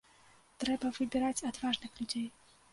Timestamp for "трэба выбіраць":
0.63-1.45